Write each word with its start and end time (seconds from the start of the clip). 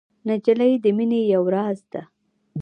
نجلۍ 0.27 0.73
د 0.83 0.85
مینې 0.97 1.21
یو 1.33 1.43
راز 1.55 1.79
ده. 1.91 2.01